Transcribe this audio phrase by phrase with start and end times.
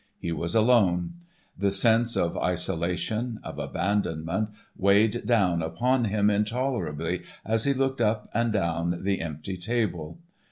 [0.17, 1.13] He was alone.
[1.55, 8.27] The sense of isolation, of abandonment, weighed down upon him intolerably as he looked up
[8.33, 10.17] and down the the empty table.